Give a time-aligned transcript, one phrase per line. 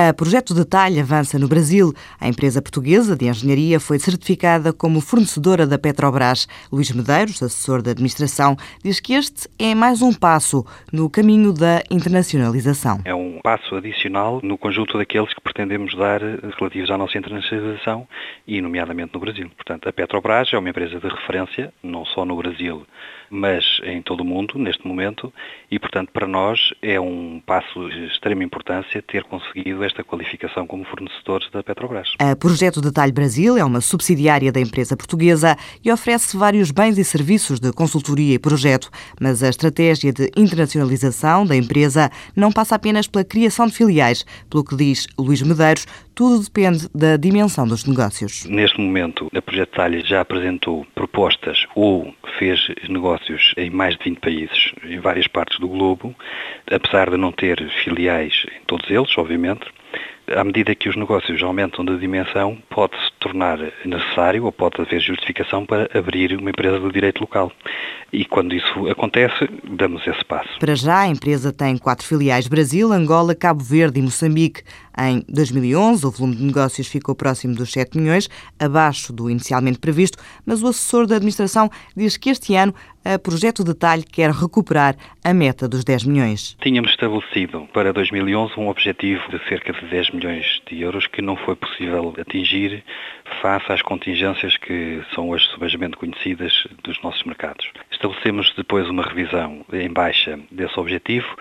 [0.00, 1.92] A Projeto Detalhe avança no Brasil.
[2.20, 6.46] A empresa portuguesa de engenharia foi certificada como fornecedora da Petrobras.
[6.70, 11.82] Luís Medeiros, assessor da administração, diz que este é mais um passo no caminho da
[11.90, 13.00] internacionalização.
[13.04, 18.06] É um passo adicional no conjunto daqueles que pretendemos dar relativos à nossa internacionalização
[18.46, 19.50] e, nomeadamente, no Brasil.
[19.56, 22.86] Portanto, a Petrobras é uma empresa de referência, não só no Brasil,
[23.30, 25.32] mas em todo o mundo, neste momento,
[25.70, 30.84] e, portanto, para nós é um passo de extrema importância ter conseguido esta qualificação como
[30.84, 32.12] fornecedores da Petrobras.
[32.18, 37.04] A Projeto Detalhe Brasil é uma subsidiária da empresa portuguesa e oferece vários bens e
[37.04, 43.06] serviços de consultoria e projeto, mas a estratégia de internacionalização da empresa não passa apenas
[43.06, 48.44] pela criação de filiais, pelo que diz Luís Medeiros, tudo depende da dimensão dos negócios.
[48.46, 54.18] Neste momento, a Projeto Detalhe já apresentou propostas ou fez negócios em mais de 20
[54.18, 56.14] países, em várias partes do globo,
[56.70, 59.66] apesar de não ter filiais em todos eles, obviamente,
[60.36, 65.66] à medida que os negócios aumentam de dimensão, pode-se tornar necessário ou pode haver justificação
[65.66, 67.52] para abrir uma empresa de direito local.
[68.12, 70.58] E quando isso acontece, damos esse passo.
[70.58, 74.62] Para já, a empresa tem quatro filiais: Brasil, Angola, Cabo Verde e Moçambique.
[75.00, 80.18] Em 2011, o volume de negócios ficou próximo dos 7 milhões, abaixo do inicialmente previsto,
[80.44, 85.32] mas o assessor da administração diz que este ano a Projeto Detalhe quer recuperar a
[85.32, 86.56] meta dos 10 milhões.
[86.60, 91.36] Tínhamos estabelecido para 2011 um objetivo de cerca de 10 milhões de euros que não
[91.36, 92.82] foi possível atingir
[93.40, 97.70] face às contingências que são hoje subejamente conhecidas dos nossos mercados.
[97.90, 101.36] Estabelecemos depois uma revisão em baixa desse objetivo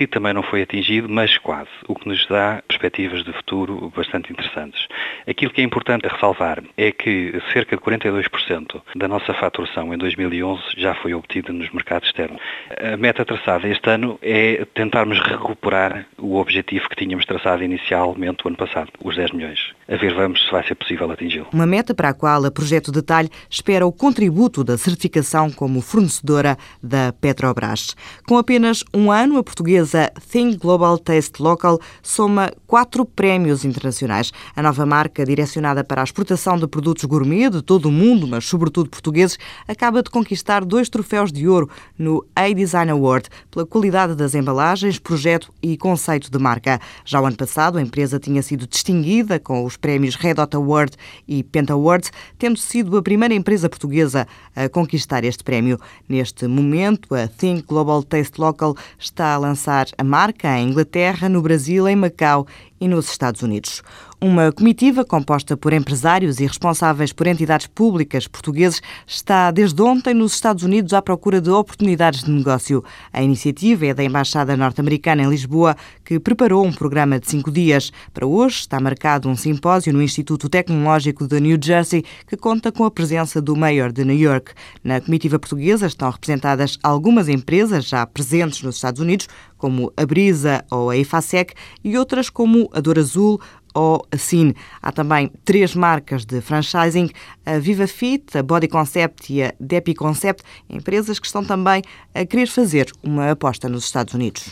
[0.00, 4.32] que também não foi atingido, mas quase, o que nos dá perspectivas de futuro bastante
[4.32, 4.88] interessantes.
[5.28, 10.62] Aquilo que é importante ressalvar é que cerca de 42% da nossa faturação em 2011
[10.78, 12.40] já foi obtida nos mercados externos.
[12.82, 18.48] A meta traçada este ano é tentarmos recuperar o objetivo que tínhamos traçado inicialmente o
[18.48, 19.74] ano passado, os 10 milhões.
[19.86, 21.48] A ver, vamos se vai ser possível atingi-lo.
[21.52, 26.56] Uma meta para a qual a Projeto Detalhe espera o contributo da certificação como fornecedora
[26.82, 27.94] da Petrobras.
[28.26, 34.32] Com apenas um ano, a portuguesa empresa Think Global Taste Local soma quatro prémios internacionais.
[34.54, 38.44] A nova marca, direcionada para a exportação de produtos gourmet de todo o mundo, mas
[38.44, 39.36] sobretudo portugueses,
[39.66, 41.68] acaba de conquistar dois troféus de ouro
[41.98, 46.80] no A-Design Award pela qualidade das embalagens, projeto e conceito de marca.
[47.04, 50.92] Já o ano passado, a empresa tinha sido distinguida com os prémios Red Dot Award
[51.26, 55.80] e Penta Awards, tendo sido a primeira empresa portuguesa a conquistar este prémio.
[56.08, 61.40] Neste momento, a Think Global Taste Local está a lançar a marca em Inglaterra, no
[61.40, 62.46] Brasil, em Macau
[62.80, 63.82] e nos Estados Unidos.
[64.22, 70.34] Uma comitiva composta por empresários e responsáveis por entidades públicas portugueses está desde ontem nos
[70.34, 72.84] Estados Unidos à procura de oportunidades de negócio.
[73.14, 77.90] A iniciativa é da Embaixada Norte-Americana em Lisboa, que preparou um programa de cinco dias.
[78.12, 82.84] Para hoje está marcado um simpósio no Instituto Tecnológico de New Jersey, que conta com
[82.84, 84.52] a presença do Mayor de New York.
[84.84, 90.64] Na comitiva portuguesa estão representadas algumas empresas já presentes nos Estados Unidos, como a Brisa
[90.70, 93.40] ou a Efasec, e outras como a Dor Azul
[93.74, 94.54] ou a Cine.
[94.82, 97.10] Há também três marcas de franchising,
[97.44, 101.82] a Viva Fit, a Body Concept e a Depi Concept, empresas que estão também
[102.14, 104.48] a querer fazer uma aposta nos Estados Unidos.